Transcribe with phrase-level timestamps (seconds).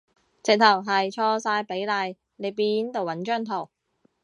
[0.41, 3.69] 直頭係錯晒比例，你邊度搵張圖